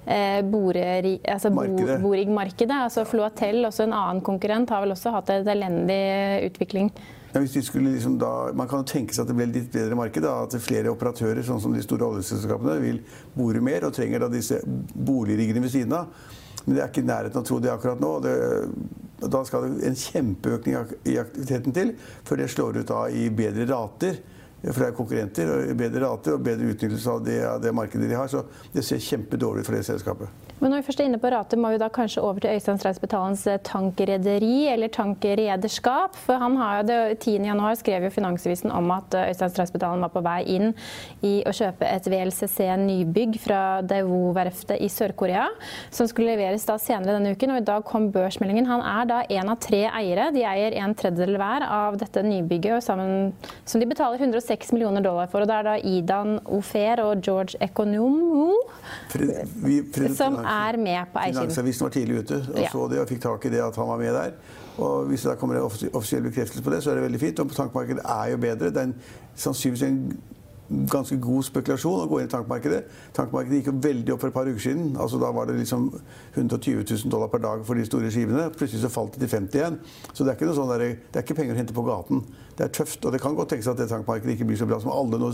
eh, 0.05 0.41
boreri, 0.43 1.19
altså 1.23 1.49
bo, 1.49 1.61
Markedet. 1.61 2.01
borigmarkedet. 2.01 2.81
Altså 2.89 3.05
Floatel, 3.07 3.63
også 3.65 3.83
en 3.87 3.93
annen 3.95 4.21
konkurrent, 4.21 4.69
har 4.69 4.83
vel 4.83 4.91
også 4.91 5.13
hatt 5.15 5.29
en 5.29 5.47
elendig 5.47 6.01
utvikling. 6.49 6.91
Ja, 7.31 7.39
hvis 7.39 7.53
de 7.53 7.79
liksom 7.79 8.17
da, 8.19 8.51
man 8.53 8.67
kan 8.67 8.81
jo 8.83 8.89
tenke 8.91 9.15
seg 9.15 9.23
at 9.23 9.29
det 9.31 9.37
ble 9.37 9.47
litt 9.53 9.71
bedre 9.71 9.95
marked. 9.95 10.19
Da, 10.25 10.41
at 10.43 10.55
flere 10.59 10.91
operatører, 10.91 11.39
sånn 11.47 11.61
som 11.63 11.71
de 11.71 11.83
store 11.85 12.09
oljeselskapene, 12.09 12.75
vil 12.83 12.99
bore 13.37 13.61
mer 13.63 13.87
og 13.87 13.95
trenger 13.95 14.25
da 14.25 14.27
disse 14.27 14.59
boligriggene 14.67 15.63
ved 15.63 15.71
siden 15.71 15.95
av. 15.95 16.11
Men 16.65 16.75
det 16.75 16.83
er 16.83 16.91
ikke 16.91 17.05
i 17.05 17.07
nærheten 17.07 17.39
av 17.39 17.45
å 17.45 17.47
tro 17.47 17.59
det 17.63 17.71
akkurat 17.71 18.03
nå. 18.03 18.11
Det, 18.25 18.35
da 19.29 19.43
skal 19.45 19.67
det 19.67 19.87
en 19.87 19.97
kjempeøkning 19.97 20.93
i 21.05 21.17
aktiviteten 21.21 21.75
til 21.75 21.93
før 22.27 22.41
det 22.41 22.49
slår 22.53 22.81
ut 22.81 22.93
i 23.13 23.27
bedre 23.29 23.67
rater. 23.69 24.21
Er 24.61 24.93
konkurrenter, 24.93 25.49
og 25.49 25.75
bedre 25.77 26.03
rater 26.05 26.35
og 26.37 26.43
bedre 26.45 26.69
utnyttelse 26.69 27.09
av 27.09 27.23
det, 27.25 27.39
det 27.63 27.73
markedet 27.73 28.09
de 28.11 28.17
har. 28.17 28.29
Så 28.29 28.43
det 28.75 28.85
ser 28.85 29.01
kjempedårlig 29.01 29.63
ut 29.63 29.69
for 29.69 29.77
det 29.77 29.85
selskapet. 29.87 30.29
Men 30.61 30.69
når 30.69 30.83
vi 30.83 30.85
først 30.85 30.99
er 31.01 31.07
inne 31.09 31.17
på 31.17 31.29
rater, 31.33 31.57
må 31.57 31.71
vi 31.73 31.79
da 31.81 31.87
kanskje 31.89 32.21
over 32.21 32.43
til 32.43 32.53
Øystein 32.53 32.77
Streisbetalens 32.77 33.47
tankrederi, 33.65 34.67
eller 34.69 34.91
tankrederskap. 34.93 36.13
For 36.27 36.37
han 36.37 36.59
har 36.59 36.75
jo 36.77 36.83
det 36.85 36.97
10. 37.15 37.47
januar 37.49 37.79
skrev 37.79 38.05
jo 38.05 38.11
Finansavisen 38.13 38.69
om 38.69 38.91
at 38.93 39.17
eh, 39.17 39.31
Øystein 39.31 39.49
Streisbetalen 39.55 40.05
var 40.05 40.11
på 40.13 40.21
vei 40.21 40.43
inn 40.53 40.75
i 41.25 41.31
å 41.49 41.53
kjøpe 41.57 41.87
et 41.89 42.05
VLCC-nybygg 42.13 43.39
fra 43.41 43.61
Daewoo-verftet 43.89 44.77
i 44.85 44.91
Sør-Korea, 44.93 45.47
som 45.89 46.05
skulle 46.11 46.35
leveres 46.35 46.67
da 46.69 46.77
senere 46.77 47.17
denne 47.17 47.33
uken. 47.33 47.55
Og 47.55 47.63
i 47.63 47.65
dag 47.71 47.81
kom 47.89 48.11
børsmeldingen. 48.13 48.69
Han 48.69 48.85
er 48.85 49.09
da 49.09 49.23
en 49.39 49.49
av 49.55 49.57
tre 49.65 49.87
eiere. 49.89 50.29
De 50.37 50.45
eier 50.45 50.77
en 50.83 50.93
tredjedel 50.93 51.41
hver 51.41 51.65
av 51.65 51.97
dette 51.97 52.21
nybygget, 52.21 52.85
sammen, 52.85 53.33
som 53.65 53.81
de 53.81 53.89
betaler 53.89 54.21
106 54.51 54.71
millioner 54.71 55.01
dollar 55.01 55.27
for. 55.27 55.41
Og 55.41 55.47
det 55.47 55.55
er 55.55 55.63
da 55.63 55.75
Idan 55.77 56.39
Ofer 56.45 57.01
og 57.03 57.21
George 57.23 57.57
Economo 57.61 58.51
som 60.15 60.35
er 60.35 60.77
med 60.77 61.11
på 61.13 61.19
eiersiden. 61.19 61.51
Finansavisen 61.51 61.85
var 61.85 61.93
tidlig 61.95 62.19
ute 62.19 62.41
og 62.53 62.65
så 62.71 62.87
det 62.91 62.99
og 63.01 63.07
fikk 63.09 63.21
tak 63.21 63.45
i 63.45 63.53
det 63.53 63.61
at 63.63 63.75
han 63.75 63.87
var 63.87 63.97
med 63.97 64.13
der. 64.13 64.35
Og 64.77 65.05
Hvis 65.05 65.21
det 65.21 65.31
da 65.31 65.35
kommer 65.35 65.55
en 65.55 65.91
offisiell 65.93 66.23
bekreftelse 66.23 66.63
på 66.63 66.69
det, 66.73 66.83
så 66.83 66.91
er 66.91 66.95
det 66.95 67.03
veldig 67.03 67.19
fint. 67.19 67.39
Og 67.39 67.51
tankmarkedet 67.51 68.03
er 68.05 68.31
jo 68.31 68.37
bedre. 68.37 68.71
Det 68.71 68.77
er 68.77 68.89
en, 68.89 68.95
sannsynligvis 69.35 69.83
en 69.83 69.99
ganske 70.91 71.17
god 71.21 71.45
spekulasjon 71.47 72.03
å 72.03 72.09
gå 72.09 72.19
inn 72.21 72.29
i 72.29 72.31
tankmarkedet. 72.31 72.81
Tankmarkedet 73.15 73.59
gikk 73.59 73.71
jo 73.71 73.79
veldig 73.83 74.13
opp 74.13 74.21
for 74.23 74.31
et 74.31 74.35
par 74.35 74.49
uker 74.49 74.63
siden. 74.63 74.93
altså 74.95 75.19
Da 75.21 75.31
var 75.35 75.49
det 75.49 75.57
liksom 75.57 75.89
120 76.35 76.85
000 76.85 77.11
dollar 77.11 77.31
per 77.31 77.43
dag 77.43 77.65
for 77.67 77.75
de 77.75 77.85
store 77.87 78.11
skivene. 78.13 78.47
Plutselig 78.55 78.83
så 78.85 78.91
falt 78.93 79.17
det 79.17 79.25
til 79.25 79.33
50 79.33 79.59
igjen. 79.59 79.79
Så 80.13 80.23
det 80.23 80.31
er 80.31 80.39
ikke, 80.39 80.47
noe 80.49 80.59
sånn 80.59 80.71
der, 80.71 80.85
det 81.11 81.19
er 81.19 81.27
ikke 81.27 81.37
penger 81.41 81.57
å 81.57 81.59
hente 81.59 81.75
på 81.75 81.85
gaten. 81.87 82.23
Det 82.57 82.67
er 82.67 82.73
tøft. 82.79 83.03
Og 83.05 83.13
det 83.15 83.21
kan 83.23 83.35
godt 83.35 83.53
tenkes 83.53 83.69
at 83.71 83.79
det 83.81 83.89
tankmarkedet 83.91 84.37
ikke 84.37 84.49
blir 84.49 84.59
så 84.61 84.69
bra 84.69 84.79
som 84.81 84.93
alle 84.95 85.19
nå 85.21 85.31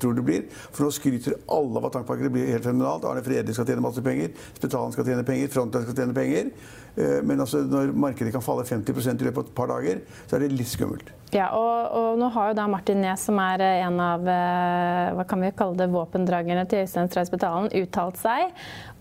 tror 0.00 0.16
det 0.18 0.26
blir. 0.26 0.46
For 0.70 0.86
nå 0.86 0.92
skryter 0.94 1.38
alle 1.48 1.80
av 1.80 1.90
at 1.90 1.98
tankmarkedet 1.98 2.32
blir 2.34 2.52
helt 2.52 2.68
fenomenalt. 2.68 3.08
Arne 3.08 3.24
Fredrik 3.24 3.56
skal 3.56 3.68
tjene 3.70 3.84
masse 3.84 4.04
penger. 4.04 4.32
Spetalen 4.58 4.94
skal 4.96 5.08
tjene 5.08 5.26
penger. 5.26 5.52
Frontline 5.54 5.88
skal 5.88 6.00
tjene 6.02 6.16
penger. 6.16 6.54
Eh, 6.96 7.20
men 7.24 7.40
altså, 7.40 7.64
når 7.64 7.94
markedet 7.96 8.34
kan 8.34 8.44
falle 8.44 8.66
50 8.68 8.92
i 8.92 9.28
løpet 9.28 9.38
av 9.38 9.46
et 9.46 9.54
par 9.56 9.70
dager, 9.72 10.04
så 10.26 10.36
er 10.36 10.44
det 10.44 10.54
litt 10.54 10.70
skummelt. 10.70 11.14
Ja, 11.32 11.48
og, 11.56 11.94
og, 11.96 12.08
nå 12.20 12.28
har 12.34 12.50
jo 12.50 12.56
da 12.58 12.66
Martin 12.70 13.00
Nes, 13.02 13.24
som 13.26 13.38
er 13.42 13.62
eh, 13.64 13.80
en 13.86 13.96
av 14.02 14.28
eh, 14.28 15.14
hva 15.16 15.24
kan 15.26 15.42
vi 15.42 15.50
kalle 15.56 15.78
det, 15.80 15.88
våpendragerne 15.94 16.66
til 16.70 16.84
Øystein 16.84 17.10
Stray 17.10 17.26
uttalt 17.74 18.20
seg. 18.20 18.52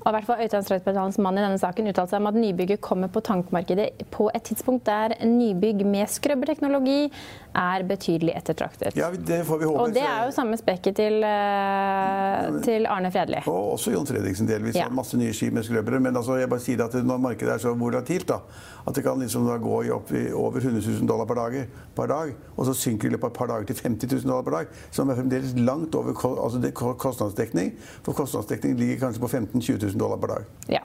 Og 0.03 0.10
i 0.10 0.15
hvert 0.17 0.27
fall 0.27 0.41
Øystein 0.43 0.63
Stray 0.67 1.24
mann 1.24 1.38
i 1.38 1.43
denne 1.43 1.60
saken 1.60 1.88
uttalt 1.88 2.12
seg 2.12 2.19
om 2.19 2.27
at 2.27 2.36
nybygget 2.36 2.81
kommer 2.83 3.07
på 3.07 3.24
tankmarkedet 3.24 3.89
på 4.12 4.27
et 4.36 4.43
tidspunkt 4.43 4.86
der 4.86 5.15
nybygg 5.24 5.86
med 5.88 6.12
skrubberteknologi 6.12 7.07
er 7.55 7.86
betydelig 7.88 8.33
ettertraktet. 8.36 8.98
Ja, 8.98 9.12
det 9.13 9.43
får 9.48 9.62
vi 9.62 9.69
håpe. 9.69 9.79
Og 9.79 9.93
det 9.95 10.03
er 10.03 10.25
jo 10.25 10.33
samme 10.36 10.57
spekket 10.57 10.98
til, 10.98 11.19
uh, 11.24 12.60
til 12.65 12.88
Arne 12.89 13.12
Fredli. 13.13 13.43
Og 13.48 13.75
også 13.75 13.93
Jon 13.93 14.07
Fredriksen 14.10 14.50
delvis. 14.50 14.75
Ja. 14.75 14.89
Masse 14.89 15.17
nye 15.17 15.33
ski 15.33 15.51
med 15.53 15.63
skrøbere. 15.63 16.01
Men 16.03 16.17
altså, 16.17 16.36
jeg 16.41 16.50
bare 16.50 16.63
sier 16.65 16.83
at 16.83 16.98
når 16.98 17.22
markedet 17.29 17.53
er 17.53 17.62
så 17.62 17.75
volatilt, 17.77 18.27
da, 18.27 18.41
at 18.88 18.98
det 18.98 19.05
kan 19.05 19.22
liksom 19.22 19.45
gå 19.63 19.83
opp 19.95 20.12
i 20.12 20.25
over 20.33 20.60
100 20.60 20.81
000 20.81 21.07
dollar 21.07 21.29
per 21.29 21.39
dag, 21.39 21.60
per 21.95 22.10
dag 22.12 22.33
og 22.57 22.65
så 22.67 22.74
synker 22.77 23.07
det 23.07 23.13
i 23.13 23.15
løpet 23.15 23.27
av 23.27 23.31
et 23.31 23.38
par 23.38 23.50
dager 23.51 23.69
til 23.69 23.79
50 23.81 24.12
000 24.12 24.29
dollar 24.29 24.45
per 24.48 24.55
dag, 24.57 24.74
som 24.91 25.10
er 25.10 25.17
fremdeles 25.19 25.53
langt 25.57 25.95
over 25.95 26.13
altså 26.43 26.72
kostnadsdekning. 26.74 27.74
For 28.05 28.17
kostnadsdekning 28.17 28.75
ligger 28.79 29.00
kanskje 29.05 29.22
på 29.22 29.27
15 29.27 29.62
000-20 29.62 29.86
000 29.86 29.92
dollar 30.00 30.21
per 30.21 30.35
dag. 30.35 30.51
Ja. 30.71 30.83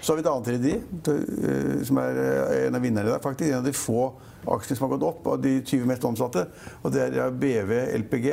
Så 0.00 0.12
har 0.12 0.16
vi 0.16 0.24
et 0.24 0.30
annet 0.30 0.48
rederi, 0.54 0.76
eh, 1.12 1.82
som 1.84 1.98
er 2.00 2.20
eh, 2.22 2.66
en 2.68 2.78
av 2.78 2.84
vinnerne 2.84 3.10
der, 3.10 3.22
faktisk. 3.24 3.50
En 3.50 3.60
av 3.60 3.68
de 3.68 3.74
få 3.76 4.06
aksjene 4.48 4.78
som 4.78 4.86
har 4.86 4.96
gått 4.96 5.08
opp 5.10 5.26
av 5.34 5.42
de 5.42 5.58
20 5.60 5.84
mest 5.90 6.06
omsatte. 6.08 6.46
Og 6.82 6.94
det 6.94 7.10
er 7.10 7.36
BV 7.42 7.74
LPG, 8.00 8.30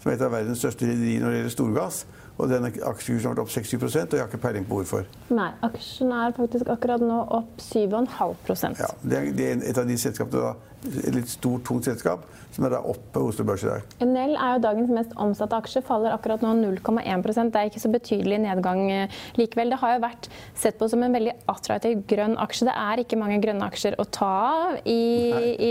som 0.00 0.10
er 0.10 0.16
et 0.16 0.24
av 0.24 0.32
verdens 0.32 0.62
største 0.62 0.88
rederier 0.88 1.20
når 1.20 1.34
det 1.34 1.42
gjelder 1.42 1.56
storgass. 1.56 2.04
Og 2.40 2.48
den 2.48 2.64
aksjekursen 2.70 3.26
har 3.28 3.34
vært 3.34 3.42
opp 3.42 3.52
60 3.52 3.82
og 3.84 4.14
jeg 4.16 4.22
har 4.22 4.30
ikke 4.30 4.40
peiling 4.40 4.64
på 4.64 4.78
hvorfor. 4.78 5.08
Nei, 5.34 5.50
aksjen 5.66 6.12
er 6.16 6.32
faktisk 6.36 6.70
akkurat 6.72 7.02
nå 7.04 7.18
opp 7.36 7.60
7,5% 7.60 8.80
Ja, 8.80 8.88
Det 9.02 9.18
er 9.44 9.60
et 9.60 9.80
av 9.80 9.88
de 9.88 9.98
selskapene 10.00 10.46
da, 10.46 10.54
et 10.88 11.14
litt 11.14 11.28
stort, 11.28 11.64
tungt 11.68 11.88
selskap 11.88 12.24
som 12.54 12.66
er 12.66 12.74
da 12.74 12.80
oppe 12.82 13.12
på 13.14 13.22
Oslo 13.30 13.44
Børs 13.46 13.62
i 13.64 13.68
dag. 13.68 13.92
Nell 14.06 14.34
er 14.34 14.56
jo 14.56 14.62
dagens 14.64 14.90
mest 14.92 15.12
omsatte 15.20 15.58
aksje, 15.58 15.82
faller 15.86 16.14
akkurat 16.14 16.42
nå 16.42 16.52
0,1% 16.58 17.52
Det 17.52 17.60
er 17.60 17.70
ikke 17.70 17.82
så 17.82 17.90
betydelig 17.92 18.40
nedgang 18.42 18.82
eh, 18.90 19.20
likevel. 19.38 19.70
Det 19.72 19.80
har 19.82 19.94
jo 19.94 20.02
vært 20.02 20.28
sett 20.58 20.78
på 20.80 20.88
som 20.90 21.04
en 21.06 21.14
veldig 21.14 21.36
attraktiv 21.50 22.02
grønn 22.10 22.36
aksje. 22.42 22.66
Det 22.68 22.74
er 22.74 23.04
ikke 23.04 23.20
mange 23.20 23.38
grønne 23.44 23.68
aksjer 23.70 23.98
å 24.00 24.06
ta 24.10 24.30
av 24.40 24.76
i, 24.88 25.00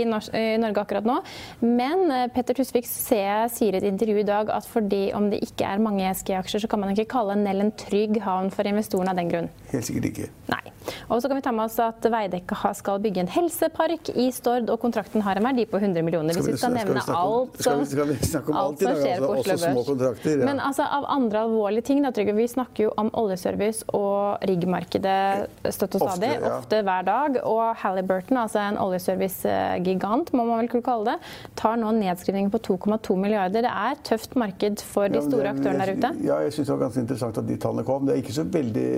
Norge 0.08 0.84
akkurat 0.84 1.08
nå. 1.08 1.18
Men 1.64 2.06
eh, 2.14 2.26
Petter 2.32 2.56
Tusvik 2.56 2.88
sier 2.88 3.48
i 3.50 3.70
et 3.80 3.88
intervju 3.88 4.22
i 4.22 4.28
dag 4.28 4.52
at 4.54 4.68
fordi 4.68 5.08
om 5.16 5.30
det 5.32 5.42
ikke 5.44 5.68
er 5.68 5.82
mange 5.82 6.06
ESG-aksjer, 6.08 6.64
så 6.64 6.70
kan 6.70 6.82
man 6.82 6.94
ikke 6.94 7.10
kalle 7.12 7.38
Nell 7.40 7.64
en 7.64 7.74
trygg 7.76 8.20
havn 8.24 8.50
for 8.54 8.68
investorene 8.68 9.12
av 9.12 9.20
den 9.20 9.32
grunn. 9.32 9.52
Helt 9.74 9.88
sikkert 9.88 10.10
ikke. 10.12 10.30
Nei. 10.50 10.64
Og 11.08 11.20
så 11.22 11.28
kan 11.28 11.38
vi 11.38 11.44
ta 11.44 11.52
med 11.54 11.66
oss 11.66 11.78
at 11.82 12.06
Veidekke 12.12 12.74
skal 12.78 13.00
bygge 13.02 13.24
en 13.24 13.30
helsepark 13.30 14.10
i 14.14 14.28
Stord, 14.34 14.70
og 14.72 14.80
kontrakten 14.82 15.24
har 15.26 15.38
en 15.38 15.46
verdi 15.50 15.66
på 15.68 15.80
100 15.80 16.04
millioner. 16.06 16.36
Hvis 16.36 16.52
vi 16.52 16.58
skal 16.60 16.74
nevne 16.76 17.02
alt 17.02 17.58
som, 17.62 17.82
vi, 17.82 18.16
snakke 18.26 18.52
om 18.52 18.58
alt, 18.60 18.82
som 18.82 18.98
skjer 19.00 19.24
på 19.24 19.30
Oslo 19.40 19.96
Børs. 20.00 20.26
Men 20.40 20.62
altså, 20.62 20.86
av 20.86 21.06
andre 21.12 21.44
alvorlige 21.46 21.88
ting, 21.90 22.02
da, 22.04 22.12
Trygve, 22.14 22.36
vi 22.38 22.48
snakker 22.50 22.88
jo 22.88 22.94
om 23.00 23.10
oljeservice 23.20 23.86
og 23.96 24.44
riggmarkedet 24.48 25.70
støtt 25.74 25.98
og 25.98 26.06
stadig, 26.06 26.32
ofte, 26.50 26.82
hver 26.86 27.06
dag. 27.08 27.40
Og 27.48 27.62
Halliburton, 27.82 28.40
altså 28.44 28.62
en 28.64 28.80
oljeservice-gigant, 28.80 30.32
må 30.36 30.46
man 30.48 30.62
vel 30.62 30.70
kunne 30.72 30.86
kalle 30.86 31.14
det, 31.14 31.34
tar 31.60 31.78
nå 31.80 31.92
nedskrivninger 31.98 32.52
på 32.54 32.62
2,2 32.70 33.18
milliarder. 33.20 33.66
Det 33.66 33.74
er 33.74 34.04
tøft 34.06 34.36
marked 34.40 34.84
for 34.86 35.10
de 35.12 35.22
store 35.24 35.54
aktørene 35.54 35.86
der 35.86 35.96
ute? 35.96 36.12
Ja, 36.26 36.40
jeg 36.46 36.54
syns 36.56 36.70
det 36.70 36.76
var 36.76 36.84
ganske 36.86 37.04
interessant 37.04 37.40
at 37.42 37.48
de 37.48 37.58
tallene 37.60 37.86
kom. 37.86 38.06
Det 38.06 38.16
er 38.16 38.22
ikke 38.22 38.36
så 38.36 38.46
veldig 38.46 38.88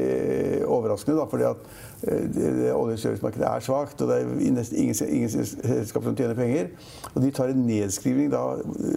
overraskende, 0.69 1.19
da, 1.19 1.29
fordi 1.31 1.49
at 1.49 1.82
olje- 2.03 2.73
og 2.75 2.99
servicemarkedet 2.99 3.47
er 3.47 3.61
svakt. 3.61 4.03
og 4.03 4.09
Det 4.09 4.17
er 4.21 4.53
nesten 4.53 4.79
ingen, 4.79 4.95
ingen 5.09 5.31
selskap 5.31 6.05
som 6.05 6.17
tjener 6.17 6.35
penger. 6.35 6.67
Og 7.15 7.23
de 7.23 7.31
tar 7.31 7.53
en 7.53 7.67
nedskrivning 7.67 8.33
da, 8.33 8.43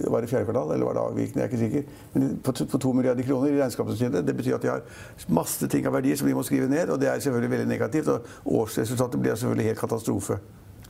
var 0.09 0.21
det 0.21 0.29
fjerde 0.29 0.45
kvartal, 0.45 0.73
eller 0.73 0.85
var 0.85 0.93
det 0.93 1.03
avvikende, 1.03 1.41
jeg 1.41 1.43
er 1.43 1.51
ikke 1.51 1.57
sikker, 1.57 1.83
men 2.13 2.39
på, 2.43 2.51
på 2.71 2.77
to 2.77 2.91
milliarder 2.91 3.23
kroner 3.23 3.53
i 3.53 3.61
regnskapssystemet. 3.61 4.27
Det 4.27 4.37
betyr 4.37 4.55
at 4.55 4.61
de 4.61 4.67
har 4.67 4.81
masse 5.29 5.67
ting 5.67 5.85
av 5.85 5.93
verdier 5.93 6.17
som 6.17 6.27
de 6.27 6.35
må 6.35 6.43
skrive 6.43 6.69
ned, 6.69 6.89
og 6.89 7.01
det 7.01 7.09
er 7.09 7.19
selvfølgelig 7.19 7.51
veldig 7.51 7.67
negativt. 7.67 8.07
Og 8.07 8.21
årsresultatet 8.45 9.21
blir 9.21 9.35
selvfølgelig 9.35 9.71
helt 9.71 9.79
katastrofe. 9.79 10.39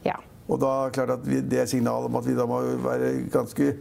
Ja. 0.05 0.15
Og 0.47 0.61
da 0.61 0.89
klart 0.93 1.09
at 1.09 1.23
vi, 1.27 1.41
det 1.41 1.59
er 1.59 1.65
signal 1.65 2.05
om 2.05 2.15
at 2.15 2.27
vi 2.27 2.35
da 2.37 2.45
må 2.45 2.61
være 2.85 3.15
ganske 3.33 3.73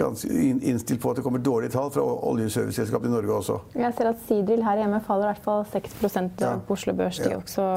innstilt 0.00 1.00
på 1.02 1.10
at 1.10 1.16
det 1.18 1.24
kommer 1.26 1.42
dårlige 1.44 1.74
tall 1.74 1.90
fra 1.94 2.02
oljeserviceselskapene 2.30 3.12
i 3.12 3.14
Norge 3.14 3.36
også. 3.40 3.58
Jeg 3.78 3.94
ser 3.98 4.10
at 4.10 4.24
Sidril 4.28 4.64
her 4.66 4.80
hjemme 4.82 5.00
faller 5.06 5.28
i 5.28 5.34
hvert 5.34 5.44
fall 5.44 5.66
6 5.72 6.00
ja. 6.40 6.56
på 6.66 6.76
Oslo 6.76 6.94
Børs. 6.98 7.20
De 7.22 7.36
også 7.36 7.68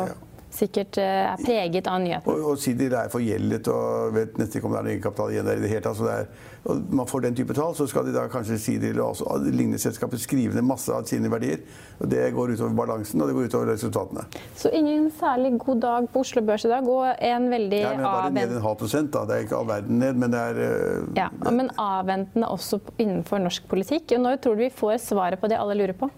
sikkert 0.57 0.97
eh, 1.01 1.23
er 1.31 1.41
preget 1.41 1.87
av 1.89 2.01
nyheten. 2.03 2.29
Og, 2.31 2.51
og 2.51 2.61
Sider 2.61 2.95
er 2.99 3.11
forgjeldet 3.13 3.69
og 3.71 4.13
vet 4.15 4.37
nesten 4.39 4.59
ikke 4.59 4.69
om 4.69 4.75
det 4.75 4.81
er 4.81 4.91
egenkapital 4.95 5.33
igjen 5.33 5.49
der 5.49 5.59
i 5.59 5.63
det 5.63 5.71
hele 5.71 5.83
tatt. 5.85 5.99
Så 5.99 6.07
det 6.07 6.15
er, 6.21 6.29
og 6.67 6.93
man 6.99 7.07
får 7.07 7.23
den 7.27 7.37
type 7.37 7.55
tall, 7.55 7.75
så 7.77 7.87
skal 7.87 8.07
de 8.07 8.15
da 8.15 8.25
kanskje 8.31 8.59
Sider 8.61 8.99
og 8.99 9.13
også 9.13 9.39
lignende 9.45 9.79
selskaper 9.81 10.19
skrive 10.21 10.57
ned 10.57 10.65
masse 10.67 10.93
av 10.93 11.07
sine 11.09 11.31
verdier. 11.31 11.63
Og 12.01 12.11
Det 12.11 12.25
går 12.35 12.53
utover 12.55 12.75
balansen 12.77 13.23
og 13.23 13.31
det 13.31 13.37
går 13.37 13.49
utover 13.51 13.71
resultatene. 13.73 14.27
Så 14.57 14.71
ingen 14.75 15.09
særlig 15.19 15.55
god 15.63 15.81
dag 15.85 16.11
på 16.13 16.25
Oslo 16.25 16.43
Børs 16.45 16.67
i 16.67 16.71
dag, 16.73 16.87
og 16.87 17.07
en 17.31 17.49
veldig 17.53 17.81
ja, 17.81 17.95
men 17.95 18.05
Bare 18.07 18.29
ned 18.33 18.55
en 18.57 18.63
halv 18.63 18.77
prosent, 18.79 19.11
da. 19.13 19.25
Det 19.27 19.37
er 19.37 19.47
ikke 19.47 19.57
all 19.59 19.67
verden 19.69 19.99
ned, 20.01 20.21
men 20.21 20.33
det 20.33 20.43
er 20.51 20.61
uh, 20.61 21.17
Ja, 21.17 21.27
Men 21.49 21.71
avventende 21.81 22.49
også 22.51 22.79
innenfor 22.97 23.41
norsk 23.43 23.67
politikk. 23.69 24.13
Og 24.17 24.23
når 24.23 24.41
tror 24.43 24.57
du 24.57 24.65
vi 24.67 24.71
får 24.73 25.01
svaret 25.03 25.41
på 25.41 25.49
det 25.51 25.59
alle 25.59 25.77
lurer 25.77 25.97
på? 25.97 26.09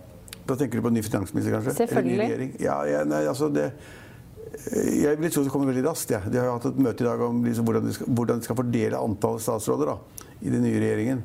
Da 0.50 0.55
tenker 0.58 0.79
du 0.79 0.86
på 0.88 0.91
ny 0.93 1.01
finansminister, 1.05 1.53
kanskje? 1.53 1.75
Selvfølgelig. 1.84 2.53
Ja, 2.63 2.79
ja, 2.89 3.03
nei, 3.05 3.22
altså 3.29 3.51
det 3.53 3.69
jeg 4.68 5.18
vil 5.20 5.32
tro 5.32 5.44
det 5.46 5.51
kommer 5.54 5.72
veldig 5.72 5.86
raskt. 5.88 6.12
Ja. 6.13 6.22
De 6.25 6.39
har 6.39 6.50
jo 6.50 6.58
hatt 6.58 6.68
et 6.70 6.82
møte 6.84 7.04
i 7.04 7.08
dag 7.08 7.22
om 7.25 7.42
liksom 7.46 7.68
hvordan, 7.68 7.88
de 7.88 7.96
skal, 7.96 8.10
hvordan, 8.18 8.42
de 8.42 8.48
skal, 8.48 8.58
fordele 8.60 9.04
antallet 9.08 9.46
statsråder 9.46 9.94
da, 9.94 10.25
i 10.42 10.54
den 10.54 10.66
nye 10.66 10.82
regjeringen. 10.82 11.24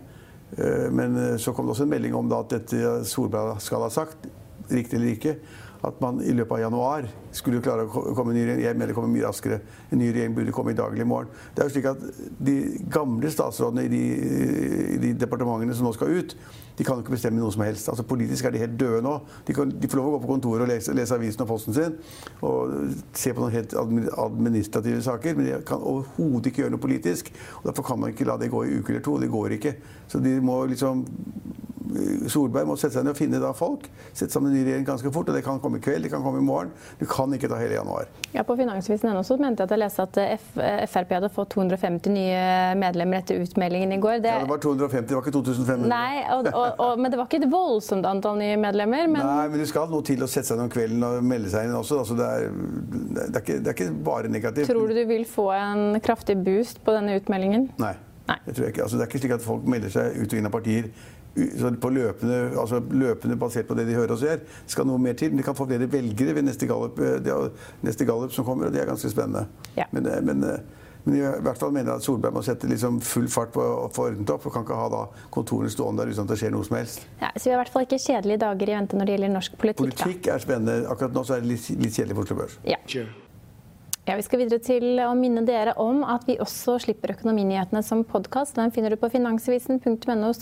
Eh, 0.57 0.87
men 0.95 1.19
eh, 1.21 1.37
så 1.43 1.55
kom 1.55 1.67
det 1.67 1.75
også 1.75 1.87
en 1.87 1.93
melding 1.93 2.17
om 2.19 2.31
da, 2.31 2.41
at 2.45 2.55
dette 2.55 2.95
Solberg 3.11 3.59
skal 3.64 3.85
ha 3.85 3.91
sagt, 3.93 4.29
riktig 4.71 5.00
eller 5.00 5.17
ikke, 5.17 5.37
at 5.85 6.00
man 6.00 6.21
i 6.25 6.33
løpet 6.33 6.57
av 6.57 6.62
januar 6.64 7.07
skulle 7.35 7.61
klare 7.64 7.85
å 7.85 8.14
komme 8.17 8.33
en 8.33 8.38
ny 8.38 8.45
regjering. 8.47 8.64
Jeg 8.64 8.79
mener 8.79 8.93
det 8.93 8.97
kommer 8.97 9.12
mye 9.12 9.26
raskere. 9.26 9.61
En 9.91 10.00
ny 10.00 10.11
regjering 10.11 10.37
burde 10.37 10.55
komme 10.57 10.73
i 10.73 10.79
dag 10.79 10.93
eller 10.93 11.05
i 11.05 11.09
morgen. 11.09 11.33
Det 11.55 11.62
er 11.62 11.69
jo 11.69 11.75
slik 11.76 11.88
at 11.91 12.05
De 12.45 12.57
gamle 12.93 13.31
statsrådene 13.33 13.85
i 13.85 13.91
de, 13.93 14.03
i 14.97 15.00
de 15.03 15.14
departementene 15.25 15.76
som 15.76 15.88
nå 15.88 15.95
skal 15.97 16.14
ut, 16.14 16.37
de 16.75 16.85
kan 16.85 16.99
jo 16.99 17.05
ikke 17.05 17.14
bestemme 17.14 17.38
noe 17.38 17.53
som 17.55 17.62
helst. 17.62 17.88
Altså 17.91 18.07
Politisk 18.09 18.49
er 18.49 18.55
de 18.55 18.62
helt 18.64 18.79
døde 18.81 19.03
nå. 19.05 19.14
De, 19.47 19.55
kan, 19.55 19.71
de 19.71 19.91
får 19.91 20.00
lov 20.00 20.09
å 20.09 20.14
gå 20.17 20.23
på 20.25 20.31
kontoret 20.33 20.67
og 20.67 20.71
lese, 20.73 20.95
lese, 20.97 21.14
avisen 21.14 21.45
og 21.45 21.50
posten 21.53 21.76
sin 21.76 21.99
og 22.45 22.73
se 23.14 23.33
på 23.35 23.43
noen 23.43 23.55
helt 23.55 23.76
administrative 23.79 25.03
saker, 25.05 25.37
men 25.38 25.49
de 25.49 25.61
kan 25.67 25.83
overhodet 25.83 26.50
ikke 26.50 26.64
gjøre 26.64 26.75
noe 26.75 26.83
politisk. 26.83 27.31
og 27.61 27.69
Derfor 27.71 27.87
kan 27.91 28.03
man 28.03 28.14
ikke 28.14 28.26
la 28.29 28.38
det 28.41 28.50
gå 28.53 28.64
i 28.67 28.81
uke 28.81 28.95
eller 28.95 29.05
to. 29.07 29.19
Det 29.23 29.31
går 29.31 29.59
ikke. 29.59 29.76
Så 30.11 30.23
de 30.25 30.35
må 30.45 30.59
liksom 30.71 31.05
Solberg 32.30 32.66
må 32.68 32.76
sette 32.80 32.96
seg 32.96 33.06
ned 33.06 33.14
og 33.14 33.18
finne 33.18 33.52
folk. 33.56 33.86
Sette 34.12 34.32
sammen 34.34 34.50
en 34.50 34.56
ny 34.58 34.64
regjering 34.66 34.86
ganske 34.86 35.10
fort. 35.14 35.28
og 35.28 35.36
Det 35.36 35.44
kan 35.46 35.60
komme 35.62 35.78
i 35.78 35.84
kveld, 35.84 36.06
det 36.06 36.10
kan 36.12 36.22
komme 36.24 36.40
i 36.40 36.44
morgen. 36.44 36.72
Du 37.00 37.06
kan 37.10 37.32
ikke 37.34 37.48
ta 37.50 37.58
hele 37.60 37.76
januar. 37.76 38.08
Ja, 38.34 38.42
På 38.42 38.56
Finansvisen 38.56 39.14
så 39.24 39.36
mente 39.38 39.62
jeg 39.62 39.68
at 39.68 39.74
jeg 39.74 39.82
leste 39.82 40.06
at 40.08 40.88
Frp 40.90 41.14
hadde 41.16 41.30
fått 41.32 41.54
250 41.54 42.14
nye 42.14 42.40
medlemmer 42.80 43.22
etter 43.22 43.40
utmeldingen 43.42 43.92
i 43.94 44.00
går. 44.02 44.20
Det, 44.24 44.32
ja, 44.32 44.42
det 44.42 44.50
var 44.50 44.62
250, 44.64 45.08
det 45.08 45.18
var 45.18 45.26
ikke 45.26 45.36
2500. 45.36 45.90
Nei, 45.90 46.24
og, 46.34 46.48
og, 46.52 46.80
og, 46.86 47.02
Men 47.02 47.12
det 47.12 47.20
var 47.20 47.28
ikke 47.30 47.42
et 47.42 47.50
voldsomt 47.52 48.08
antall 48.08 48.40
nye 48.40 48.56
medlemmer. 48.60 49.06
Men... 49.10 49.20
Nei, 49.26 49.44
men 49.52 49.62
du 49.62 49.66
skal 49.70 49.90
noe 49.92 50.06
til 50.06 50.24
å 50.24 50.30
sette 50.30 50.50
seg 50.50 50.58
ned 50.58 50.68
om 50.68 50.72
kvelden 50.74 51.06
og 51.06 51.20
melde 51.26 51.52
seg 51.52 51.68
inn 51.68 51.76
også. 51.78 52.00
Altså, 52.02 52.18
det, 52.18 52.30
er, 52.30 52.48
det, 52.50 53.28
er 53.28 53.44
ikke, 53.44 53.60
det 53.60 53.70
er 53.70 53.78
ikke 53.78 53.92
bare 54.10 54.32
negativt. 54.32 54.70
Tror 54.72 54.90
du 54.90 54.98
du 54.98 55.04
vil 55.08 55.28
få 55.28 55.50
en 55.56 56.00
kraftig 56.04 56.38
boost 56.42 56.82
på 56.84 56.96
denne 56.96 57.18
utmeldingen? 57.20 57.70
Nei. 57.82 57.94
Nei. 58.24 58.38
Det, 58.46 58.54
tror 58.54 58.64
jeg 58.64 58.72
ikke. 58.74 58.86
Altså, 58.86 58.96
det 58.96 59.04
er 59.04 59.12
ikke 59.12 59.20
slik 59.20 59.36
at 59.36 59.44
folk 59.44 59.66
melder 59.68 59.92
seg 59.92 60.16
ut 60.16 60.32
og 60.32 60.38
inn 60.38 60.48
av 60.48 60.54
partier 60.54 60.88
på 61.35 61.91
løpende, 61.91 62.61
altså 62.61 62.81
løpende, 62.91 63.37
basert 63.37 63.67
på 63.67 63.75
det 63.75 63.88
de 63.88 63.95
hører 63.95 64.14
og 64.14 64.19
ser. 64.19 64.45
Det 64.45 64.75
skal 64.76 64.87
noe 64.87 64.99
mer 65.03 65.17
til. 65.19 65.33
Men 65.33 65.43
de 65.43 65.47
kan 65.47 65.57
få 65.59 65.67
flere 65.67 65.91
velgere 65.91 66.35
ved 66.35 66.47
neste 66.47 66.69
gallup, 66.71 67.00
eh, 67.00 67.50
neste 67.83 68.07
gallup 68.07 68.33
som 68.33 68.45
kommer, 68.45 68.67
og 68.67 68.73
det 68.73 68.83
er 68.83 68.87
ganske 68.87 69.11
spennende. 69.11 69.47
Ja. 69.76 69.85
Men, 69.91 70.07
eh, 70.07 70.21
men, 70.23 70.45
eh, 70.45 70.59
men, 71.05 71.17
i 71.17 71.43
hvert 71.43 71.59
fall 71.59 71.73
mener 71.73 71.93
jeg 71.93 71.97
at 71.97 72.03
Solberg 72.03 72.33
må 72.33 72.43
sette 72.43 72.69
liksom 72.69 73.00
full 73.03 73.29
fart 73.29 73.53
på 73.53 73.61
å 73.61 73.91
få 73.93 74.11
ordnet 74.11 74.31
opp. 74.31 74.47
og 74.47 74.53
kan 74.53 74.62
ikke 74.62 74.75
ha 74.75 74.88
da 74.88 75.07
kontorene 75.31 75.71
stående 75.71 76.05
der 76.05 76.12
uten 76.12 76.23
at 76.23 76.29
det 76.29 76.38
skjer 76.38 76.53
noe 76.53 76.64
som 76.64 76.76
helst. 76.76 77.07
Ja, 77.21 77.31
så 77.37 77.45
vi 77.45 77.50
har 77.50 77.59
i 77.59 77.64
hvert 77.64 77.73
fall 77.73 77.83
ikke 77.83 77.99
kjedelige 77.99 78.38
dager 78.38 78.71
i 78.71 78.79
vente 78.79 78.97
når 78.97 79.05
det 79.05 79.19
gjelder 79.19 79.35
norsk 79.35 79.59
politikk. 79.59 79.99
Politikk 79.99 80.23
da. 80.25 80.35
er 80.35 80.38
spennende. 80.38 80.88
Akkurat 80.88 81.12
nå 81.12 81.25
så 81.25 81.37
er 81.37 81.41
det 81.41 81.49
litt, 81.49 81.69
litt 81.69 81.93
kjedelig 81.93 82.14
på 82.14 82.25
Oslo 82.25 82.37
Børs. 82.37 82.59
Ja. 82.64 82.79
Ja, 84.04 84.16
Vi 84.16 84.23
skal 84.26 84.42
videre 84.42 84.61
til 84.61 84.99
å 85.00 85.14
minne 85.16 85.40
dere 85.49 85.73
om 85.80 86.02
at 86.04 86.26
vi 86.28 86.34
også 86.37 86.75
slipper 86.84 87.14
Økonominyhetene 87.14 87.80
som 87.80 88.02
podkast. 88.04 88.52
Den 88.58 88.68
finner 88.75 88.92
du 88.92 88.99
på 89.00 89.08
finansavisen.no 89.08 90.32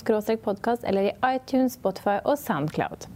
podkast 0.42 0.82
eller 0.82 1.12
i 1.12 1.14
iTunes, 1.28 1.76
Spotify 1.78 2.16
og 2.24 2.40
Soundcloud. 2.42 3.06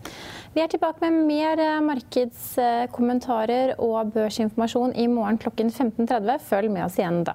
Vi 0.55 0.63
er 0.63 0.71
tilbake 0.71 1.03
med 1.03 1.27
mer 1.27 1.59
eh, 1.59 1.83
markedskommentarer 1.83 3.75
og 3.83 4.15
børsinformasjon 4.15 4.95
i 4.95 5.09
morgen 5.11 5.43
klokken 5.43 5.75
15.30. 5.75 6.39
Følg 6.47 6.71
med 6.71 6.87
oss 6.87 7.01
igjen 7.03 7.25
da. 7.27 7.35